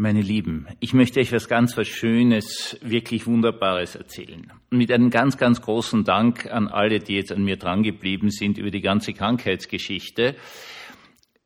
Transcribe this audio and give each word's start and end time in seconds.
Meine 0.00 0.22
Lieben, 0.22 0.66
ich 0.80 0.94
möchte 0.94 1.20
euch 1.20 1.30
was 1.30 1.46
ganz 1.46 1.76
was 1.76 1.86
Schönes, 1.86 2.78
wirklich 2.80 3.26
Wunderbares 3.26 3.96
erzählen. 3.96 4.50
Mit 4.70 4.90
einem 4.90 5.10
ganz, 5.10 5.36
ganz 5.36 5.60
großen 5.60 6.04
Dank 6.04 6.46
an 6.46 6.68
alle, 6.68 7.00
die 7.00 7.16
jetzt 7.16 7.32
an 7.32 7.44
mir 7.44 7.58
drangeblieben 7.58 8.30
sind 8.30 8.56
über 8.56 8.70
die 8.70 8.80
ganze 8.80 9.12
Krankheitsgeschichte. 9.12 10.36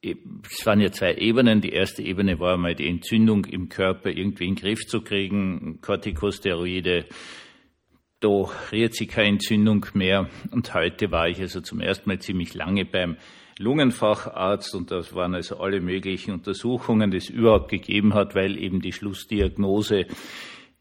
Es 0.01 0.65
waren 0.65 0.81
ja 0.81 0.93
zwei 0.93 1.15
Ebenen. 1.17 1.63
Die 1.63 1.73
erste 1.73 2.05
Ebene 2.05 2.39
war 2.39 2.55
einmal 2.55 2.77
die 2.77 2.87
Entzündung 2.87 3.45
im 3.45 3.69
Körper 3.69 4.11
irgendwie 4.11 4.45
in 4.45 4.55
den 4.55 4.63
Griff 4.63 4.87
zu 4.87 5.01
kriegen, 5.01 5.81
Corticosteroide. 5.81 7.07
Rührt 8.29 8.95
sich 8.95 9.09
keine 9.09 9.29
Entzündung 9.29 9.87
mehr. 9.95 10.29
Und 10.51 10.75
heute 10.75 11.11
war 11.11 11.29
ich 11.29 11.41
also 11.41 11.61
zum 11.61 11.81
ersten 11.81 12.09
Mal 12.09 12.19
ziemlich 12.19 12.55
lange 12.55 12.85
beim 12.85 13.17
Lungenfacharzt 13.59 14.75
und 14.75 14.91
das 14.91 15.15
waren 15.15 15.35
also 15.35 15.59
alle 15.59 15.81
möglichen 15.81 16.33
Untersuchungen, 16.33 17.11
die 17.11 17.19
es 17.19 17.29
überhaupt 17.29 17.71
gegeben 17.71 18.15
hat, 18.15 18.35
weil 18.35 18.59
eben 18.59 18.81
die 18.81 18.93
Schlussdiagnose 18.93 20.07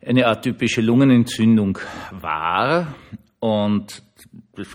eine 0.04 0.28
atypische 0.28 0.82
Lungenentzündung 0.82 1.78
war 2.12 2.96
und 3.40 4.02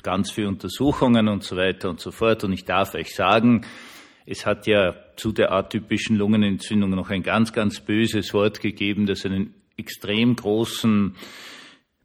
ganz 0.02 0.30
viele 0.30 0.48
Untersuchungen 0.48 1.28
und 1.28 1.42
so 1.42 1.56
weiter 1.56 1.90
und 1.90 2.00
so 2.00 2.10
fort. 2.10 2.44
Und 2.44 2.52
ich 2.52 2.64
darf 2.64 2.94
euch 2.94 3.14
sagen, 3.14 3.66
es 4.26 4.46
hat 4.46 4.66
ja 4.66 4.94
zu 5.16 5.32
der 5.32 5.52
atypischen 5.52 6.16
Lungenentzündung 6.16 6.90
noch 6.90 7.10
ein 7.10 7.22
ganz, 7.22 7.52
ganz 7.52 7.80
böses 7.80 8.32
Wort 8.34 8.60
gegeben, 8.60 9.06
das 9.06 9.24
einen 9.24 9.54
extrem 9.76 10.36
großen 10.36 11.16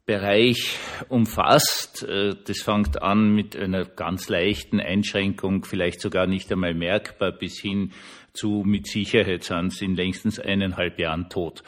Bereich 0.05 0.77
umfasst. 1.07 2.03
Äh, 2.03 2.35
das 2.45 2.61
fängt 2.61 3.01
an 3.01 3.33
mit 3.33 3.55
einer 3.55 3.85
ganz 3.85 4.27
leichten 4.27 4.79
Einschränkung, 4.79 5.63
vielleicht 5.63 6.01
sogar 6.01 6.27
nicht 6.27 6.51
einmal 6.51 6.73
merkbar, 6.73 7.31
bis 7.31 7.59
hin 7.59 7.91
zu 8.33 8.63
mit 8.65 8.87
Sicherheit 8.87 9.43
sind 9.43 9.71
sie 9.71 9.85
in 9.85 9.95
längstens 9.95 10.39
eineinhalb 10.39 10.99
Jahren 10.99 11.29
tot. 11.29 11.63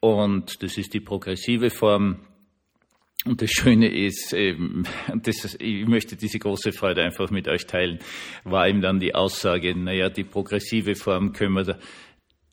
Und 0.00 0.62
das 0.62 0.78
ist 0.78 0.94
die 0.94 1.00
progressive 1.00 1.70
Form. 1.70 2.20
Und 3.24 3.42
das 3.42 3.50
Schöne 3.50 3.88
ist, 3.88 4.32
ähm, 4.32 4.84
das, 5.22 5.56
ich 5.60 5.86
möchte 5.86 6.16
diese 6.16 6.38
große 6.38 6.72
Freude 6.72 7.02
einfach 7.02 7.30
mit 7.30 7.48
euch 7.48 7.66
teilen, 7.66 7.98
war 8.44 8.68
eben 8.68 8.80
dann 8.80 9.00
die 9.00 9.14
Aussage, 9.14 9.76
naja, 9.76 10.08
die 10.08 10.24
progressive 10.24 10.94
Form 10.94 11.32
können 11.32 11.54
wir 11.54 11.78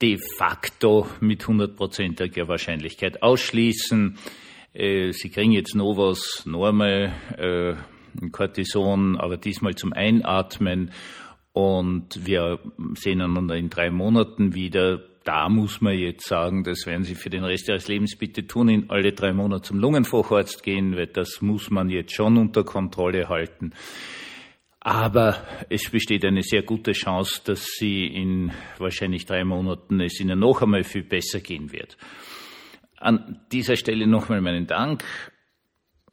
de 0.01 0.17
facto 0.37 1.07
mit 1.21 1.47
hundertprozentiger 1.47 2.47
Wahrscheinlichkeit 2.49 3.23
ausschließen. 3.23 4.17
Äh, 4.75 5.13
sie 5.13 5.29
kriegen 5.29 5.53
jetzt 5.53 5.73
Novos 5.73 6.45
Normal, 6.45 7.13
äh, 7.37 7.75
Cortison, 8.31 9.17
aber 9.17 9.37
diesmal 9.37 9.75
zum 9.75 9.93
Einatmen. 9.93 10.91
Und 11.53 12.25
wir 12.25 12.59
sehen 12.95 13.21
einander 13.21 13.55
in 13.55 13.69
drei 13.69 13.89
Monaten 13.89 14.53
wieder. 14.53 15.01
Da 15.23 15.47
muss 15.47 15.79
man 15.79 15.97
jetzt 15.97 16.27
sagen, 16.27 16.63
das 16.63 16.85
werden 16.85 17.03
Sie 17.03 17.15
für 17.15 17.29
den 17.29 17.45
Rest 17.45 17.69
Ihres 17.69 17.87
Lebens 17.87 18.17
bitte 18.17 18.45
tun, 18.45 18.67
in 18.67 18.89
alle 18.89 19.13
drei 19.13 19.33
Monate 19.33 19.63
zum 19.63 19.79
Lungenfacharzt 19.79 20.61
gehen, 20.61 20.95
weil 20.95 21.07
das 21.07 21.41
muss 21.41 21.71
man 21.71 21.89
jetzt 21.89 22.13
schon 22.13 22.37
unter 22.37 22.63
Kontrolle 22.63 23.29
halten. 23.29 23.71
Aber 24.81 25.41
es 25.69 25.89
besteht 25.89 26.25
eine 26.25 26.43
sehr 26.43 26.61
gute 26.61 26.91
Chance, 26.91 27.41
dass 27.43 27.65
Sie 27.79 28.05
in 28.05 28.51
wahrscheinlich 28.77 29.25
drei 29.25 29.43
Monaten 29.43 29.99
es 30.01 30.19
Ihnen 30.19 30.37
noch 30.37 30.61
einmal 30.61 30.83
viel 30.83 31.03
besser 31.03 31.39
gehen 31.39 31.71
wird. 31.71 31.97
An 32.97 33.41
dieser 33.51 33.75
Stelle 33.75 34.07
nochmal 34.07 34.41
meinen 34.41 34.67
Dank. 34.67 35.03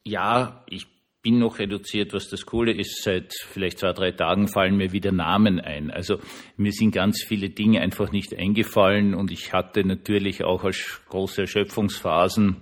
Ja, 0.03 0.63
ich 0.67 0.87
bin 1.23 1.39
noch 1.39 1.57
reduziert, 1.57 2.13
was 2.13 2.29
das 2.29 2.45
Coole 2.45 2.73
ist. 2.73 3.01
Seit 3.01 3.33
vielleicht 3.33 3.79
zwei, 3.79 3.93
drei 3.93 4.11
Tagen 4.11 4.47
fallen 4.47 4.75
mir 4.75 4.91
wieder 4.91 5.11
Namen 5.11 5.59
ein. 5.59 5.89
Also 5.89 6.19
mir 6.57 6.73
sind 6.73 6.91
ganz 6.91 7.23
viele 7.23 7.49
Dinge 7.49 7.79
einfach 7.79 8.11
nicht 8.11 8.37
eingefallen 8.37 9.15
und 9.15 9.31
ich 9.31 9.53
hatte 9.53 9.85
natürlich 9.85 10.43
auch 10.43 10.69
große 11.09 11.41
Erschöpfungsphasen. 11.41 12.57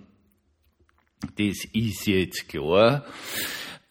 Das 1.38 1.66
ist 1.74 2.08
jetzt 2.08 2.48
klar. 2.48 3.06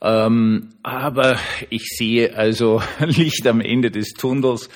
Ähm, 0.00 0.70
aber 0.82 1.38
ich 1.68 1.84
sehe 1.88 2.34
also 2.34 2.80
Licht 3.00 3.46
am 3.46 3.60
Ende 3.60 3.90
des 3.90 4.14
Tunnels 4.14 4.70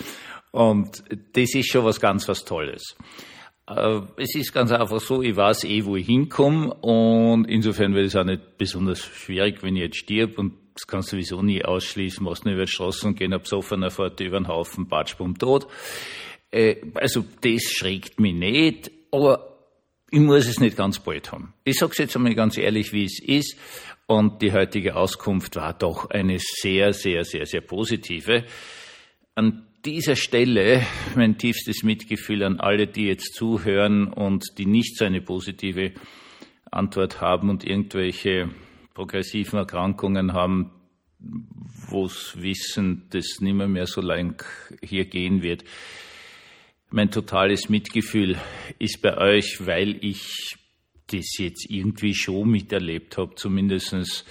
und 0.51 1.03
das 1.33 1.55
ist 1.55 1.71
schon 1.71 1.85
was 1.85 2.01
ganz 2.01 2.29
was 2.29 2.45
Tolles. 2.45 2.97
Äh, 3.67 4.01
es 4.17 4.35
ist 4.35 4.53
ganz 4.53 4.73
einfach 4.73 5.01
so, 5.01 5.23
ich 5.23 5.37
weiß 5.37 5.65
eh, 5.65 5.85
wo 5.85 5.97
ich 5.97 6.07
hinkomme 6.07 6.75
und 6.75 7.47
insofern 7.47 7.95
wird 7.95 8.07
es 8.07 8.17
auch 8.17 8.25
nicht 8.25 8.59
besonders 8.59 9.01
schwierig, 9.01 9.63
wenn 9.63 9.77
ich 9.77 9.83
jetzt 9.83 9.97
stirb 9.97 10.39
und 10.39 10.55
das 10.75 10.87
kannst 10.87 11.13
du 11.13 11.17
sowieso 11.17 11.41
nie 11.41 11.65
ausschließen, 11.65 12.25
machst 12.25 12.45
nur 12.45 12.55
über 12.55 12.65
die 12.65 12.71
Straße 12.71 13.07
und 13.07 13.17
gehen 13.17 13.31
besoffener 13.31 13.91
fährt 13.91 14.21
über 14.21 14.39
den 14.41 14.49
Haufen, 14.49 14.89
patsch, 14.89 15.17
bumm, 15.17 15.39
tot. 15.39 15.67
Äh, 16.51 16.77
also 16.95 17.25
das 17.41 17.63
schreckt 17.63 18.21
mich 18.21 18.35
nicht, 18.35 18.91
aber 19.11 19.55
ich 20.11 20.21
muss 20.21 20.47
es 20.47 20.61
nicht 20.61 20.77
ganz 20.77 20.99
bald 20.99 21.33
haben. 21.33 21.55
Ich 21.65 21.77
sage 21.77 21.93
es 21.93 21.99
jetzt 21.99 22.17
einmal 22.17 22.35
ganz 22.35 22.59
ehrlich, 22.59 22.93
wie 22.93 23.05
es 23.05 23.21
ist 23.21 23.57
und 24.07 24.43
die 24.43 24.53
heutige 24.53 24.97
Auskunft 24.97 25.57
war 25.57 25.73
doch 25.73 26.11
eine 26.11 26.39
sehr, 26.39 26.93
sehr, 26.93 27.25
sehr, 27.25 27.47
sehr 27.47 27.63
positive. 27.63 28.45
An 29.35 29.67
dieser 29.85 30.17
Stelle 30.17 30.87
mein 31.15 31.37
tiefstes 31.37 31.83
Mitgefühl 31.83 32.43
an 32.43 32.59
alle, 32.59 32.87
die 32.87 33.07
jetzt 33.07 33.35
zuhören 33.35 34.09
und 34.09 34.59
die 34.59 34.67
nicht 34.67 34.97
so 34.97 35.05
eine 35.05 35.21
positive 35.21 35.93
Antwort 36.71 37.21
haben 37.21 37.51
und 37.51 37.65
irgendwelche 37.65 38.51
progressiven 38.95 39.59
Erkrankungen 39.59 40.33
haben, 40.33 40.71
wo 41.89 42.07
es 42.07 42.35
wissen, 42.41 43.07
dass 43.11 43.41
nimmer 43.41 43.69
mehr 43.69 43.87
so 43.87 44.01
lang 44.01 44.43
hier 44.83 45.05
gehen 45.05 45.43
wird. 45.43 45.65
Mein 46.91 47.11
totales 47.11 47.69
Mitgefühl 47.69 48.39
ist 48.79 49.03
bei 49.03 49.17
euch, 49.17 49.67
weil 49.67 50.03
ich 50.05 50.57
das 51.09 51.37
jetzt 51.39 51.67
irgendwie 51.69 52.15
schon 52.15 52.51
miterlebt 52.51 53.19
habe, 53.19 53.35
zumindestens 53.35 54.25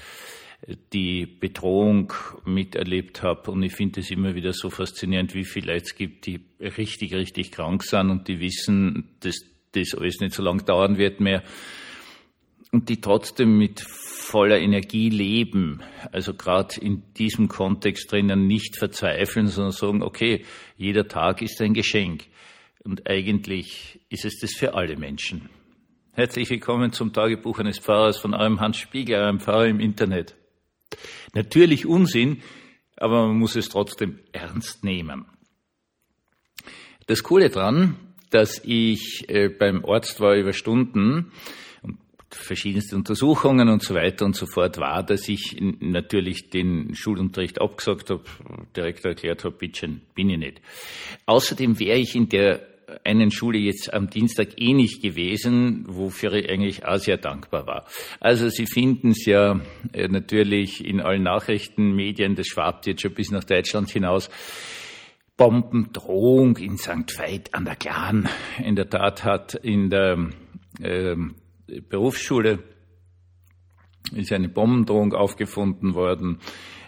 die 0.94 1.25
Bedrohung 1.25 2.13
miterlebt 2.46 3.22
habe. 3.22 3.51
Und 3.51 3.63
ich 3.63 3.74
finde 3.74 4.00
es 4.00 4.12
immer 4.12 4.35
wieder 4.35 4.53
so 4.53 4.69
faszinierend, 4.69 5.34
wie 5.34 5.46
viele 5.46 5.74
Leute 5.74 5.85
es 5.85 5.96
gibt, 5.96 6.25
die 6.25 6.41
richtig, 6.59 7.13
richtig 7.13 7.51
krank 7.51 7.84
sind 7.84 8.09
und 8.09 8.28
die 8.28 8.40
wissen, 8.40 9.09
dass 9.19 9.35
das 9.73 9.96
alles 9.96 10.19
nicht 10.19 10.34
so 10.34 10.44
lange 10.44 10.63
dauern 10.63 10.97
wird 10.97 11.19
mehr. 11.19 11.44
Und 12.72 12.90
die 12.90 13.02
trotzdem 13.02 13.57
mit 13.57 13.81
voller 13.81 14.59
Energie 14.59 15.09
leben. 15.09 15.84
Also 16.12 16.34
gerade 16.34 16.79
in 16.79 17.03
diesem 17.13 17.47
Kontext 17.47 18.12
drinnen 18.12 18.47
nicht 18.47 18.78
verzweifeln, 18.78 19.47
sondern 19.47 19.73
sagen, 19.73 20.02
okay, 20.02 20.44
jeder 20.78 21.07
Tag 21.07 21.41
ist 21.41 21.62
ein 21.62 21.73
Geschenk. 21.73 22.25
Und 22.84 23.07
eigentlich 23.07 24.00
ist 24.09 24.25
es 24.25 24.40
das 24.40 24.53
für 24.53 24.73
alle 24.73 24.97
Menschen. 24.97 25.50
Herzlich 26.13 26.50
willkommen 26.50 26.91
zum 26.91 27.13
Tagebuch 27.13 27.59
eines 27.59 27.79
Pfarrers 27.79 28.18
von 28.18 28.34
eurem 28.34 28.59
Hans 28.59 28.78
Spiegel, 28.78 29.18
eurem 29.18 29.40
Pfarrer 29.40 29.68
im 29.68 29.79
Internet. 29.79 30.35
Natürlich 31.34 31.86
Unsinn, 31.86 32.42
aber 32.98 33.28
man 33.28 33.38
muss 33.38 33.56
es 33.56 33.70
trotzdem 33.70 34.20
ernst 34.31 34.84
nehmen. 34.84 35.26
Das 37.08 37.24
Coole 37.24 37.50
dran, 37.50 37.98
dass 38.30 38.62
ich 38.64 39.26
äh, 39.30 39.50
beim 39.50 39.86
Arzt 39.86 40.20
war 40.20 40.36
über 40.36 40.53
Stunden 40.53 41.32
und 41.82 41.98
verschiedenste 42.30 42.96
Untersuchungen 42.96 43.70
und 43.70 43.84
so 43.84 43.94
weiter 43.94 44.26
und 44.26 44.36
so 44.36 44.46
fort 44.46 44.78
war, 44.78 45.03
dass 45.03 45.28
ich 45.28 45.58
natürlich 45.59 46.50
den 46.50 46.96
Schulunterricht 46.96 47.62
abgesagt 47.62 48.09
habe, 48.09 48.24
direkt 48.76 49.06
erklärt 49.06 49.44
habe, 49.44 49.56
bitte 49.56 49.88
bin 50.16 50.30
ich 50.30 50.38
nicht. 50.38 50.62
Außerdem 51.26 51.80
wäre 51.80 52.00
ich 52.00 52.16
in 52.16 52.30
der 52.30 52.72
einen 53.04 53.32
Schule 53.32 53.58
jetzt 53.58 53.94
am 53.94 54.10
Dienstag 54.10 54.60
eh 54.60 54.74
nicht 54.74 55.02
gewesen, 55.02 55.86
wofür 55.88 56.34
ich 56.34 56.50
eigentlich 56.50 56.86
auch 56.86 56.98
sehr 56.98 57.18
dankbar 57.18 57.66
war. 57.68 57.86
Also 58.20 58.50
Sie 58.50 58.66
finden 58.66 59.12
es 59.12 59.26
ja 59.26 59.60
äh, 59.94 60.08
natürlich 60.08 60.86
in 60.86 61.02
allen 61.02 61.24
Nachrichtenmedien, 61.24 62.36
das 62.36 62.48
schwabt 62.48 62.88
jetzt 62.88 63.02
schon 63.02 63.14
bis 63.14 63.32
nach 63.32 63.44
Deutschland 63.44 63.90
hinaus. 63.90 64.30
Bombendrohung 65.36 66.58
in 66.58 66.78
St. 66.78 67.18
Veit 67.18 67.54
an 67.54 67.66
der 67.66 67.76
Glan. 67.76 68.30
In 68.64 68.76
der 68.76 68.90
Tat 68.90 69.24
hat 69.24 69.56
in 69.56 69.90
der 69.90 70.29
äh, 70.79 71.16
Berufsschule 71.90 72.59
ist 74.12 74.32
eine 74.32 74.50
Bombendrohung 74.50 75.14
aufgefunden 75.14 75.96
worden. 75.96 76.40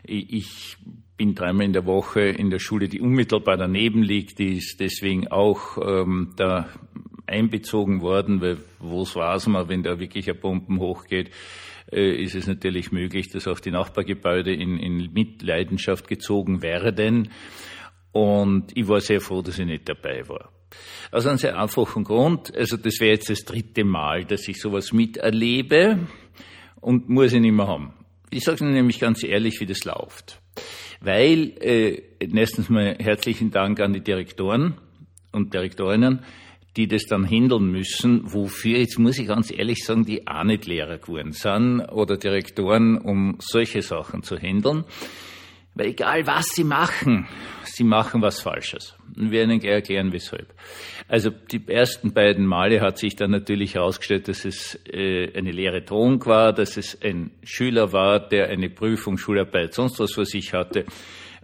Ich 0.03 0.77
bin 1.17 1.35
dreimal 1.35 1.65
in 1.65 1.73
der 1.73 1.85
Woche 1.85 2.21
in 2.21 2.50
der 2.50 2.59
Schule, 2.59 2.89
die 2.89 3.00
unmittelbar 3.00 3.57
daneben 3.57 4.03
liegt, 4.03 4.39
die 4.39 4.57
ist 4.57 4.79
deswegen 4.79 5.27
auch 5.29 5.77
ähm, 5.77 6.33
da 6.35 6.69
einbezogen 7.27 8.01
worden, 8.01 8.41
weil 8.41 8.57
wo 8.79 9.01
es 9.03 9.15
weiß 9.15 9.47
man, 9.47 9.69
wenn 9.69 9.83
da 9.83 10.00
wirklich 10.00 10.29
ein 10.29 10.39
Bomben 10.39 10.79
hochgeht, 10.79 11.31
äh, 11.91 12.21
ist 12.21 12.35
es 12.35 12.47
natürlich 12.47 12.91
möglich, 12.91 13.29
dass 13.29 13.47
auch 13.47 13.59
die 13.59 13.71
Nachbargebäude 13.71 14.53
in, 14.53 14.77
in 14.77 15.13
Mitleidenschaft 15.13 16.07
gezogen 16.07 16.62
werden. 16.62 17.29
Und 18.12 18.71
ich 18.75 18.88
war 18.88 19.01
sehr 19.01 19.21
froh, 19.21 19.41
dass 19.41 19.59
ich 19.59 19.65
nicht 19.65 19.89
dabei 19.89 20.27
war. 20.27 20.51
Aus 21.12 21.25
einem 21.25 21.38
sehr 21.38 21.59
einfachen 21.59 22.03
Grund, 22.03 22.53
also 22.56 22.77
das 22.77 23.00
wäre 23.00 23.12
jetzt 23.12 23.29
das 23.29 23.45
dritte 23.45 23.85
Mal, 23.85 24.25
dass 24.25 24.47
ich 24.47 24.59
sowas 24.59 24.91
miterlebe 24.91 26.00
und 26.81 27.09
muss 27.09 27.33
ich 27.33 27.39
nicht 27.39 27.53
mehr 27.53 27.67
haben. 27.67 27.94
Ich 28.29 28.44
sage 28.44 28.65
nämlich 28.65 29.00
ganz 29.00 29.23
ehrlich, 29.23 29.62
wie 29.62 29.65
das 29.65 29.85
läuft 29.85 30.41
weil 31.05 31.53
äh, 31.61 32.01
erstens 32.19 32.69
mal 32.69 32.95
herzlichen 32.99 33.51
Dank 33.51 33.79
an 33.79 33.93
die 33.93 34.01
Direktoren 34.01 34.75
und 35.31 35.53
Direktorinnen, 35.53 36.19
die 36.75 36.87
das 36.87 37.05
dann 37.05 37.29
handeln 37.29 37.71
müssen, 37.71 38.21
wofür, 38.33 38.79
jetzt 38.79 38.99
muss 38.99 39.17
ich 39.17 39.27
ganz 39.27 39.51
ehrlich 39.51 39.85
sagen, 39.85 40.05
die 40.05 40.27
auch 40.27 40.43
nicht 40.43 40.65
Lehrer 40.65 40.97
geworden 40.97 41.31
sind 41.31 41.81
oder 41.81 42.17
Direktoren, 42.17 42.97
um 42.97 43.37
solche 43.39 43.81
Sachen 43.81 44.23
zu 44.23 44.37
handeln. 44.37 44.83
Weil 45.75 45.88
egal 45.88 46.25
was 46.25 46.48
sie 46.48 46.63
machen, 46.63 47.27
sie 47.66 47.83
machen 47.83 48.22
was 48.22 48.42
Falsches. 48.42 48.95
Und 49.18 49.31
wir 49.31 49.44
Ihnen 49.44 49.60
gleich 49.60 49.74
erklären, 49.74 50.13
weshalb. 50.13 50.54
Also 51.07 51.30
die 51.30 51.62
ersten 51.68 52.13
beiden 52.13 52.45
Male 52.45 52.81
hat 52.81 52.98
sich 52.98 53.16
dann 53.16 53.31
natürlich 53.31 53.75
herausgestellt, 53.75 54.27
dass 54.30 54.45
es 54.45 54.80
äh, 54.92 55.31
eine 55.38 55.51
leere 55.51 55.81
Drohung 55.81 56.25
war, 56.25 56.54
dass 56.54 56.77
es 56.77 57.00
ein 57.01 57.31
Schüler 57.44 57.92
war, 57.92 58.19
der 58.19 58.48
eine 58.50 58.69
Prüfung, 58.69 59.18
Schularbeit, 59.18 59.74
sonst 59.74 60.00
was 60.00 60.13
vor 60.13 60.25
sich 60.25 60.54
hatte 60.54 60.86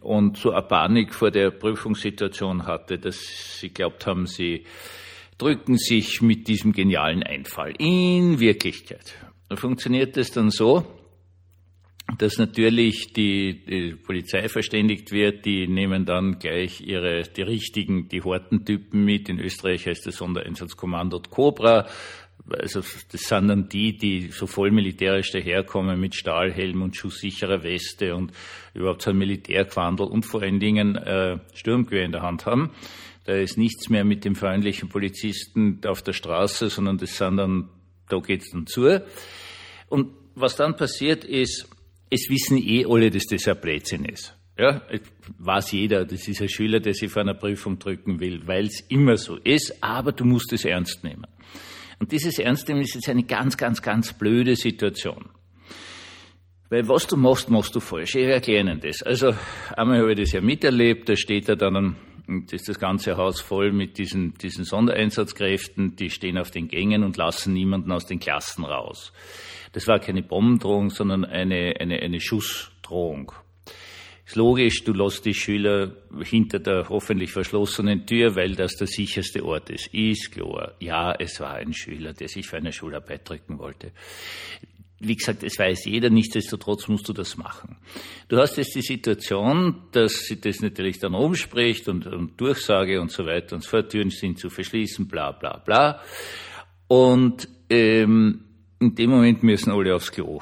und 0.02 0.38
so 0.38 0.52
eine 0.52 0.64
Panik 0.64 1.14
vor 1.14 1.30
der 1.30 1.52
Prüfungssituation 1.52 2.66
hatte, 2.66 2.98
dass 2.98 3.60
sie 3.60 3.70
glaubt 3.70 4.06
haben, 4.08 4.26
sie 4.26 4.66
drücken 5.38 5.78
sich 5.78 6.22
mit 6.22 6.48
diesem 6.48 6.72
genialen 6.72 7.24
Einfall. 7.24 7.74
In 7.78 8.40
Wirklichkeit 8.40 9.14
funktioniert 9.54 10.18
es 10.18 10.32
dann 10.32 10.50
so, 10.50 10.86
dass 12.18 12.38
natürlich 12.38 13.14
die, 13.14 13.64
die, 13.66 13.96
Polizei 13.96 14.48
verständigt 14.50 15.12
wird, 15.12 15.46
die 15.46 15.68
nehmen 15.68 16.06
dann 16.06 16.40
gleich 16.40 16.82
ihre, 16.82 17.24
die 17.24 17.42
richtigen, 17.42 18.08
die 18.10 18.22
Hortentypen 18.22 19.04
mit. 19.04 19.30
In 19.30 19.40
Österreich 19.40 19.88
heißt 19.88 20.06
das 20.06 20.16
Sondereinsatzkommando 20.16 21.22
Cobra. 21.30 21.88
Also 22.50 22.82
das 23.12 23.22
sind 23.22 23.48
dann 23.48 23.70
die, 23.70 23.98
die 23.98 24.30
so 24.32 24.48
voll 24.48 24.72
militärisch 24.72 25.32
daherkommen 25.32 26.00
mit 26.00 26.16
Stahlhelm 26.16 26.82
und 26.82 26.98
schusssicherer 26.98 27.64
Weste 27.64 28.16
und 28.16 28.32
überhaupt 28.74 29.04
so 29.04 29.12
ein 29.12 29.18
Militärquandel 29.18 30.08
und 30.08 30.26
vor 30.26 30.42
allen 30.42 30.60
Dingen 30.60 30.96
äh, 30.96 31.38
Sturmgewehr 31.54 32.04
in 32.04 32.12
der 32.12 32.24
Hand 32.24 32.46
haben. 32.46 32.72
Da 33.26 33.34
ist 33.34 33.58
nichts 33.58 33.90
mehr 33.90 34.04
mit 34.04 34.26
dem 34.26 34.36
freundlichen 34.36 34.90
Polizisten 34.90 35.80
auf 35.86 36.02
der 36.02 36.14
Straße, 36.14 36.70
sondern 36.70 36.98
das 36.98 37.16
sind 37.16 37.38
dann, 37.38 37.70
da 38.10 38.18
geht's 38.18 38.50
dann 38.52 38.66
zu. 38.66 39.02
Und 39.88 40.10
was 40.34 40.56
dann 40.56 40.76
passiert 40.76 41.24
ist, 41.24 41.70
es 42.12 42.30
wissen 42.30 42.58
eh 42.58 42.86
alle, 42.86 43.10
dass 43.10 43.26
das 43.26 43.48
ein 43.48 43.60
Blödsinn 43.60 44.06
ist. 44.06 44.38
Ja, 44.58 44.82
weiß 45.40 45.72
jeder, 45.72 46.06
das 46.06 46.28
ist 46.28 46.42
ein 46.42 46.50
Schüler, 46.50 46.80
der 46.80 46.94
sich 46.94 47.10
vor 47.10 47.24
einer 47.24 47.34
Prüfung 47.34 47.80
drücken 47.80 48.20
will, 48.20 48.46
weil 48.46 48.66
es 48.66 48.82
immer 48.90 49.18
so 49.18 49.38
ist, 49.38 49.82
aber 49.82 50.12
du 50.12 50.26
musst 50.26 50.54
es 50.54 50.66
ernst 50.66 51.04
nehmen. 51.04 51.26
Und 52.00 52.12
dieses 52.12 52.38
Ernstnehmen 52.38 52.84
ist 52.84 52.96
jetzt 52.96 53.10
eine 53.10 53.24
ganz, 53.24 53.58
ganz, 53.58 53.82
ganz 53.82 54.14
blöde 54.14 54.56
Situation. 54.56 55.30
Weil 56.70 56.88
was 56.88 57.08
du 57.08 57.16
machst, 57.16 57.50
machst 57.50 57.76
du 57.76 57.80
falsch. 57.80 58.16
Ich 58.16 58.26
erkläre 58.26 58.62
Ihnen 58.62 58.80
das. 58.80 59.04
Also 59.04 59.34
einmal 59.76 60.00
habe 60.00 60.14
ich 60.14 60.20
das 60.20 60.32
ja 60.32 60.42
miterlebt, 60.42 61.10
da 61.10 61.16
steht 61.16 61.48
er 61.48 61.56
dann, 61.56 61.96
das 62.46 62.62
ist 62.62 62.70
das 62.70 62.80
ganze 62.80 63.18
Haus 63.18 63.42
voll 63.42 63.72
mit 63.72 63.98
diesen, 63.98 64.34
diesen 64.36 64.64
Sondereinsatzkräften, 64.66 65.96
die 65.96 66.10
stehen 66.10 66.38
auf 66.38 66.52
den 66.52 66.68
Gängen 66.68 67.04
und 67.04 67.18
lassen 67.18 67.54
niemanden 67.54 67.92
aus 67.92 68.06
den 68.06 68.20
Klassen 68.20 68.66
raus. 68.66 69.12
Das 69.74 69.88
war 69.88 70.00
keine 70.00 70.24
Bombendrohung, 70.24 70.90
sondern 70.90 71.26
eine, 71.26 71.74
eine, 71.80 72.00
eine 72.00 72.20
Schussdrohung. 72.20 73.32
Ist 74.26 74.36
logisch, 74.36 74.84
du 74.84 74.94
lässt 74.94 75.26
die 75.26 75.34
Schüler 75.34 75.92
hinter 76.24 76.60
der 76.60 76.88
hoffentlich 76.88 77.32
verschlossenen 77.32 78.06
Tür, 78.06 78.36
weil 78.36 78.56
das 78.56 78.76
der 78.76 78.88
sicherste 78.88 79.44
Ort 79.44 79.70
ist. 79.70 79.94
Ist 79.94 80.32
klar. 80.32 80.74
Ja, 80.80 81.14
es 81.14 81.40
war 81.40 81.56
ein 81.56 81.74
Schüler, 81.74 82.14
der 82.14 82.30
sich 82.30 82.48
für 82.48 82.58
eine 82.58 82.72
Schularbeit 82.72 83.28
drücken 83.28 83.60
wollte. 83.60 83.92
Wie 85.04 85.16
gesagt, 85.16 85.44
es 85.44 85.58
weiß 85.58 85.86
jeder, 85.86 86.10
nichtsdestotrotz 86.10 86.88
musst 86.88 87.10
du 87.10 87.14
das 87.14 87.36
machen. 87.38 87.78
Du 88.28 88.38
hast 88.38 88.58
jetzt 88.58 88.76
die 88.76 88.82
Situation, 88.82 89.88
dass 89.92 90.14
sie 90.14 90.40
das 90.40 90.62
natürlich 90.62 91.00
dann 91.00 91.16
umspricht 91.16 91.88
und, 91.88 92.06
und 92.06 92.40
Durchsage 92.40 93.02
und 93.02 93.12
so 93.12 93.26
weiter 93.26 93.56
und 93.56 93.64
so 93.64 93.70
fort, 93.70 93.92
Türen 93.92 94.12
sind 94.12 94.38
zu 94.38 94.50
verschließen, 94.50 95.08
bla 95.08 95.32
bla 95.32 95.58
bla. 95.58 96.02
Und 96.88 97.48
ähm, 97.70 98.46
in 98.80 98.96
dem 98.96 99.10
Moment 99.10 99.44
müssen 99.44 99.72
alle 99.72 99.96
aufs 99.96 100.12
Klo. 100.12 100.42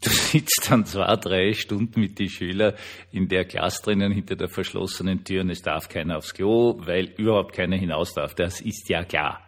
Du 0.00 0.10
sitzt 0.10 0.68
dann 0.70 0.84
zwei, 0.84 1.16
drei 1.16 1.52
Stunden 1.54 2.00
mit 2.00 2.18
den 2.18 2.28
Schülern 2.28 2.74
in 3.10 3.28
der 3.28 3.44
Klasse 3.44 3.82
drinnen 3.82 4.12
hinter 4.12 4.36
der 4.36 4.48
verschlossenen 4.48 5.24
Tür 5.24 5.42
und 5.42 5.50
es 5.50 5.62
darf 5.62 5.88
keiner 5.88 6.18
aufs 6.18 6.34
Klo, 6.34 6.78
weil 6.86 7.12
überhaupt 7.16 7.52
keiner 7.52 7.76
hinaus 7.76 8.14
darf. 8.14 8.34
Das 8.34 8.60
ist 8.60 8.88
ja 8.88 9.04
klar. 9.04 9.42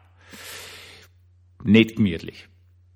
Nicht 1.62 1.96
gemütlich. 1.96 2.49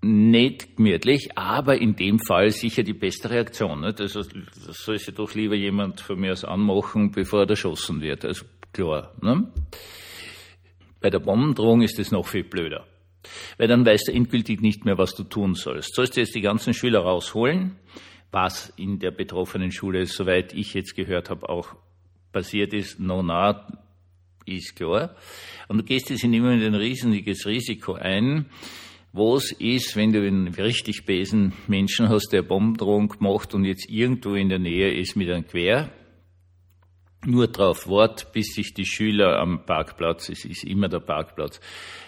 Nicht 0.06 0.76
gemütlich, 0.76 1.30
aber 1.38 1.78
in 1.78 1.96
dem 1.96 2.18
Fall 2.18 2.50
sicher 2.50 2.82
die 2.82 2.92
beste 2.92 3.30
Reaktion. 3.30 3.80
Nicht? 3.80 4.02
Also 4.02 4.20
das 4.22 4.84
soll 4.84 4.98
sich 4.98 5.14
doch 5.14 5.34
lieber 5.34 5.54
jemand 5.54 6.00
von 6.02 6.20
mir 6.20 6.32
aus 6.32 6.44
anmachen, 6.44 7.10
bevor 7.10 7.44
er 7.44 7.48
erschossen 7.48 8.02
wird. 8.02 8.22
Also 8.26 8.44
klar. 8.72 9.14
Ne? 9.22 9.50
Bei 11.00 11.08
der 11.08 11.20
Bombendrohung 11.20 11.80
ist 11.80 11.98
es 11.98 12.10
noch 12.10 12.26
viel 12.26 12.44
blöder. 12.44 12.86
Weil 13.56 13.68
dann 13.68 13.86
weißt 13.86 14.08
du 14.08 14.12
endgültig 14.12 14.60
nicht 14.60 14.84
mehr, 14.84 14.98
was 14.98 15.14
du 15.14 15.24
tun 15.24 15.54
sollst. 15.54 15.94
Sollst 15.94 16.16
du 16.16 16.20
jetzt 16.20 16.34
die 16.34 16.42
ganzen 16.42 16.74
Schüler 16.74 17.00
rausholen, 17.00 17.76
was 18.30 18.74
in 18.76 18.98
der 18.98 19.10
betroffenen 19.10 19.72
Schule, 19.72 20.04
soweit 20.04 20.52
ich 20.52 20.74
jetzt 20.74 20.94
gehört 20.94 21.30
habe, 21.30 21.48
auch 21.48 21.76
passiert 22.30 22.74
ist, 22.74 23.00
no, 23.00 23.22
na, 23.22 23.66
ist 24.44 24.76
klar. 24.76 25.16
Und 25.68 25.78
du 25.78 25.84
gehst 25.84 26.10
jetzt 26.10 26.24
in 26.24 26.34
immer 26.34 26.50
ein 26.50 26.74
riesiges 26.74 27.46
Risiko 27.46 27.94
ein, 27.94 28.50
wo 29.14 29.36
es 29.36 29.52
ist, 29.52 29.94
wenn 29.94 30.12
du 30.12 30.26
einen 30.26 30.48
richtig 30.48 31.06
besen 31.06 31.52
Menschen 31.68 32.08
hast, 32.08 32.32
der 32.32 32.42
Bombendrohung 32.42 33.08
gemacht 33.08 33.54
und 33.54 33.64
jetzt 33.64 33.88
irgendwo 33.88 34.34
in 34.34 34.48
der 34.48 34.58
Nähe 34.58 34.92
ist 34.92 35.14
mit 35.14 35.30
einem 35.30 35.46
Quer, 35.46 35.88
nur 37.24 37.46
drauf 37.46 37.88
wart, 37.88 38.32
bis 38.32 38.54
sich 38.54 38.74
die 38.74 38.84
Schüler 38.84 39.38
am 39.38 39.64
Parkplatz, 39.66 40.28
es 40.28 40.44
ist 40.44 40.64
immer 40.64 40.88
der 40.88 40.98
Parkplatz, 40.98 41.60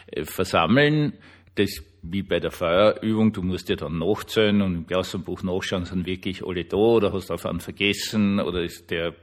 äh, 0.08 0.25
versammeln. 0.25 1.12
Das 1.55 1.81
wie 2.03 2.23
bei 2.23 2.41
der 2.41 2.50
Feuerübung, 2.50 3.32
du 3.32 3.43
musst 3.43 3.69
ja 3.69 3.76
dann 3.76 3.99
nachzählen 3.99 4.61
und 4.62 4.75
im 4.75 4.87
Klassenbuch 4.87 5.43
nachschauen, 5.43 5.85
sind 5.85 6.06
wirklich 6.06 6.44
alle 6.44 6.64
da 6.64 6.76
oder 6.76 7.12
hast 7.12 7.31
auf 7.31 7.47
einen 7.47 7.61
vergessen 7.61 8.41
oder 8.41 8.62
ist 8.62 8.91
der 8.91 9.14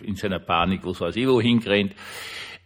in 0.00 0.16
seiner 0.16 0.38
Panik, 0.38 0.80
was 0.84 1.00
weiß 1.00 1.16
ich, 1.16 1.26
wo 1.26 1.40
hingerannt 1.40 1.94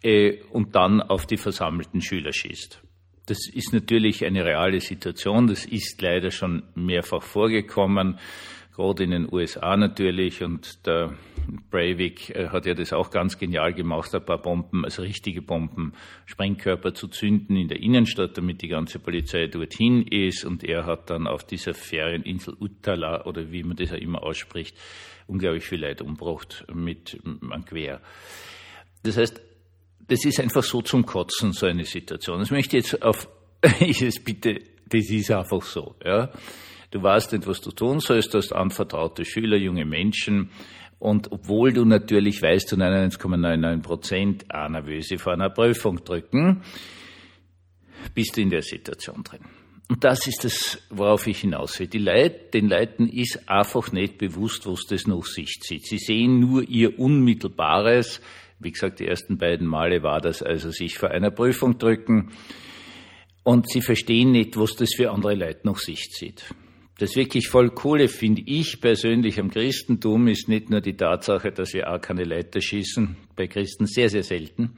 äh, 0.02 0.42
und 0.50 0.74
dann 0.74 1.00
auf 1.00 1.26
die 1.26 1.36
versammelten 1.36 2.00
Schüler 2.00 2.32
schießt. 2.32 2.82
Das 3.26 3.48
ist 3.48 3.72
natürlich 3.72 4.24
eine 4.24 4.44
reale 4.44 4.80
Situation, 4.80 5.46
das 5.46 5.64
ist 5.64 6.00
leider 6.02 6.30
schon 6.30 6.64
mehrfach 6.74 7.22
vorgekommen 7.22 8.18
gerade 8.74 9.04
in 9.04 9.10
den 9.10 9.32
USA 9.32 9.76
natürlich. 9.76 10.42
Und 10.42 10.86
der 10.86 11.14
Breivik 11.70 12.30
äh, 12.30 12.48
hat 12.48 12.66
ja 12.66 12.74
das 12.74 12.92
auch 12.92 13.10
ganz 13.10 13.38
genial 13.38 13.72
gemacht, 13.74 14.14
ein 14.14 14.24
paar 14.24 14.40
Bomben, 14.40 14.84
also 14.84 15.02
richtige 15.02 15.42
Bomben, 15.42 15.92
Sprengkörper 16.26 16.94
zu 16.94 17.08
zünden 17.08 17.56
in 17.56 17.68
der 17.68 17.80
Innenstadt, 17.80 18.36
damit 18.36 18.62
die 18.62 18.68
ganze 18.68 18.98
Polizei 18.98 19.46
dorthin 19.46 20.06
ist. 20.06 20.44
Und 20.44 20.64
er 20.64 20.86
hat 20.86 21.10
dann 21.10 21.26
auf 21.26 21.44
dieser 21.44 21.74
Ferieninsel 21.74 22.54
Uttala, 22.58 23.24
oder 23.26 23.52
wie 23.52 23.62
man 23.62 23.76
das 23.76 23.90
ja 23.90 23.96
immer 23.96 24.22
ausspricht, 24.22 24.76
unglaublich 25.26 25.64
viel 25.64 25.80
Leid 25.80 26.02
umgebracht 26.02 26.66
mit 26.72 27.20
einem 27.24 27.64
Quer. 27.64 28.00
Das 29.02 29.16
heißt, 29.16 29.40
das 30.08 30.24
ist 30.24 30.40
einfach 30.40 30.62
so 30.62 30.82
zum 30.82 31.06
Kotzen, 31.06 31.52
so 31.52 31.66
eine 31.66 31.84
Situation. 31.84 32.40
Das 32.40 32.50
möchte 32.50 32.76
ich 32.76 32.84
jetzt 32.84 33.02
auf, 33.02 33.28
ich 33.80 34.02
es 34.02 34.22
bitte, 34.22 34.60
das 34.88 35.10
ist 35.10 35.30
einfach 35.30 35.62
so, 35.62 35.94
ja. 36.04 36.30
Du 36.90 37.02
weißt 37.02 37.32
nicht, 37.32 37.46
was 37.46 37.62
du 37.62 37.70
tun 37.70 38.00
sollst, 38.00 38.34
du 38.34 38.38
hast 38.38 38.52
anvertraute 38.52 39.24
Schüler, 39.24 39.56
junge 39.56 39.86
Menschen. 39.86 40.50
Und 40.98 41.32
obwohl 41.32 41.72
du 41.72 41.86
natürlich 41.86 42.42
weißt, 42.42 42.68
zu 42.68 42.76
99,99 42.76 43.82
Prozent 43.82 44.54
auch 44.54 44.68
nervöse 44.68 45.18
vor 45.18 45.32
einer 45.32 45.48
Prüfung 45.48 46.04
drücken, 46.04 46.62
bist 48.14 48.36
du 48.36 48.42
in 48.42 48.50
der 48.50 48.62
Situation 48.62 49.24
drin. 49.24 49.40
Und 49.88 50.04
das 50.04 50.26
ist 50.26 50.44
das, 50.44 50.78
worauf 50.90 51.26
ich 51.26 51.40
hinaus 51.40 51.80
will. 51.80 51.86
Die 51.86 51.98
Leute, 51.98 52.50
den 52.54 52.68
Leuten 52.68 53.08
ist 53.08 53.48
einfach 53.48 53.90
nicht 53.92 54.18
bewusst, 54.18 54.66
was 54.66 54.86
das 54.88 55.06
noch 55.06 55.24
sich 55.24 55.60
zieht. 55.60 55.86
Sie 55.86 55.98
sehen 55.98 56.40
nur 56.40 56.62
ihr 56.68 56.98
unmittelbares, 56.98 58.20
wie 58.62 58.72
gesagt, 58.72 59.00
die 59.00 59.06
ersten 59.06 59.38
beiden 59.38 59.66
Male 59.66 60.02
war 60.02 60.20
das 60.20 60.42
also 60.42 60.70
sich 60.70 60.98
vor 60.98 61.10
einer 61.10 61.30
Prüfung 61.30 61.78
drücken. 61.78 62.30
Und 63.44 63.68
sie 63.68 63.80
verstehen 63.80 64.30
nicht, 64.32 64.56
was 64.56 64.76
das 64.76 64.94
für 64.94 65.10
andere 65.10 65.34
Leute 65.34 65.60
noch 65.64 65.78
sich 65.78 66.10
zieht. 66.10 66.54
Das 66.98 67.16
wirklich 67.16 67.48
voll 67.48 67.70
coole 67.70 68.06
finde 68.06 68.42
ich 68.46 68.80
persönlich 68.80 69.40
am 69.40 69.50
Christentum 69.50 70.28
ist 70.28 70.48
nicht 70.48 70.70
nur 70.70 70.80
die 70.80 70.96
Tatsache, 70.96 71.50
dass 71.50 71.74
wir 71.74 71.90
auch 71.90 72.00
keine 72.00 72.22
Leiter 72.22 72.60
schießen, 72.60 73.16
bei 73.34 73.48
Christen 73.48 73.86
sehr, 73.86 74.08
sehr 74.08 74.22
selten, 74.22 74.76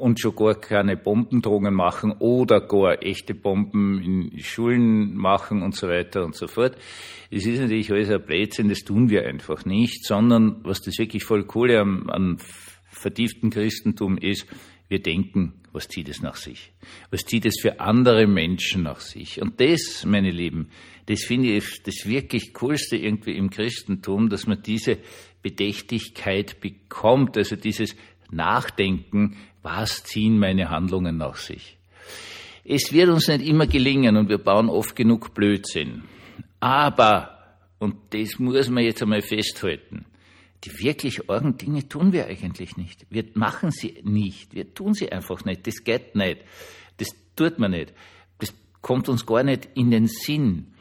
und 0.00 0.18
schon 0.18 0.34
gar 0.34 0.54
keine 0.54 0.96
Bombendrohungen 0.96 1.74
machen 1.74 2.12
oder 2.18 2.60
gar 2.60 3.02
echte 3.02 3.34
Bomben 3.34 4.02
in 4.32 4.38
Schulen 4.38 5.14
machen 5.14 5.62
und 5.62 5.76
so 5.76 5.88
weiter 5.88 6.24
und 6.24 6.34
so 6.34 6.46
fort. 6.46 6.76
Es 7.30 7.44
ist 7.44 7.60
natürlich 7.60 7.92
alles 7.92 8.10
ein 8.10 8.24
Blödsinn, 8.24 8.70
das 8.70 8.80
tun 8.80 9.10
wir 9.10 9.26
einfach 9.26 9.64
nicht, 9.66 10.04
sondern 10.06 10.60
was 10.64 10.80
das 10.80 10.98
wirklich 10.98 11.24
voll 11.24 11.44
coole 11.44 11.78
am, 11.78 12.08
am 12.08 12.38
vertieften 12.90 13.50
Christentum 13.50 14.18
ist, 14.18 14.46
wir 14.88 15.00
denken, 15.00 15.54
was 15.72 15.86
zieht 15.86 16.08
es 16.08 16.20
nach 16.20 16.34
sich? 16.34 16.72
Was 17.10 17.24
zieht 17.24 17.46
es 17.46 17.60
für 17.60 17.78
andere 17.78 18.26
Menschen 18.26 18.82
nach 18.82 19.00
sich? 19.00 19.40
Und 19.40 19.60
das, 19.60 20.04
meine 20.04 20.30
Lieben, 20.30 20.68
das 21.06 21.22
finde 21.22 21.52
ich 21.52 21.82
das 21.84 22.06
wirklich 22.06 22.52
Coolste 22.54 22.96
irgendwie 22.96 23.36
im 23.36 23.50
Christentum, 23.50 24.28
dass 24.28 24.48
man 24.48 24.62
diese 24.62 24.98
Bedächtigkeit 25.42 26.60
bekommt, 26.60 27.36
also 27.36 27.54
dieses 27.54 27.94
Nachdenken, 28.30 29.36
was 29.62 30.02
ziehen 30.02 30.38
meine 30.38 30.70
Handlungen 30.70 31.16
nach 31.16 31.36
sich? 31.36 31.78
Es 32.64 32.92
wird 32.92 33.08
uns 33.08 33.28
nicht 33.28 33.46
immer 33.46 33.66
gelingen 33.66 34.16
und 34.16 34.28
wir 34.28 34.38
bauen 34.38 34.68
oft 34.68 34.96
genug 34.96 35.34
Blödsinn. 35.34 36.02
Aber, 36.58 37.56
und 37.78 37.96
das 38.10 38.38
muss 38.38 38.68
man 38.68 38.84
jetzt 38.84 39.02
einmal 39.02 39.22
festhalten, 39.22 40.04
die 40.64 40.78
wirklich 40.78 41.30
argen 41.30 41.56
Dinge 41.56 41.88
tun 41.88 42.12
wir 42.12 42.26
eigentlich 42.26 42.76
nicht. 42.76 43.06
Wir 43.08 43.24
machen 43.34 43.70
sie 43.70 44.00
nicht. 44.04 44.54
Wir 44.54 44.74
tun 44.74 44.92
sie 44.92 45.10
einfach 45.10 45.44
nicht. 45.44 45.66
Das 45.66 45.84
geht 45.84 46.14
nicht. 46.14 46.42
Das 46.98 47.08
tut 47.34 47.58
man 47.58 47.70
nicht. 47.70 47.94
Das 48.38 48.52
kommt 48.82 49.08
uns 49.08 49.24
gar 49.24 49.42
nicht 49.42 49.68
in 49.74 49.90
den 49.90 50.06
Sinn. 50.06 50.74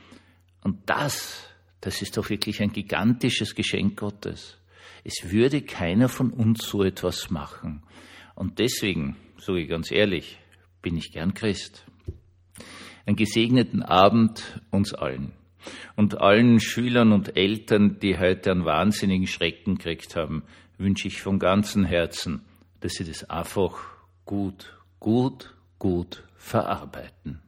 Und 0.64 0.90
das, 0.90 1.48
das 1.80 2.02
ist 2.02 2.18
doch 2.18 2.30
wirklich 2.30 2.62
ein 2.62 2.74
gigantisches 2.74 3.56
Geschenk 3.56 3.98
Gottes. 3.98 4.58
Es 5.06 5.32
würde 5.32 5.62
keiner 5.62 6.10
von 6.10 6.32
uns 6.32 6.68
so 6.68 6.84
etwas 6.84 7.30
machen. 7.30 7.84
Und 8.36 8.60
deswegen, 8.60 9.16
sage 9.38 9.62
ich 9.62 9.70
ganz 9.70 9.92
ehrlich, 9.92 10.40
bin 10.82 10.98
ich 10.98 11.12
gern 11.12 11.34
Christ. 11.34 11.86
Einen 13.06 13.16
gesegneten 13.16 13.82
Abend 13.82 14.62
uns 14.72 14.94
allen 14.94 15.39
und 15.96 16.20
allen 16.20 16.60
Schülern 16.60 17.12
und 17.12 17.36
Eltern, 17.38 18.00
die 18.00 18.18
heute 18.18 18.52
einen 18.52 18.66
wahnsinnigen 18.66 19.28
Schrecken 19.28 19.76
gekriegt 19.76 20.16
haben, 20.16 20.44
wünsche 20.78 21.08
ich 21.08 21.22
von 21.22 21.40
ganzem 21.40 21.86
Herzen, 21.86 22.42
dass 22.80 22.94
sie 22.94 23.06
das 23.06 23.30
einfach 23.30 23.78
gut, 24.26 24.78
gut, 25.00 25.56
gut 25.78 26.24
verarbeiten. 26.36 27.42